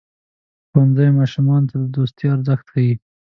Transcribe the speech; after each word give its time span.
ښوونځی 0.69 1.07
ماشومانو 1.19 1.67
ته 1.69 1.75
د 1.79 1.85
دوستۍ 1.95 2.25
ارزښت 2.35 2.65
ښيي. 2.73 2.93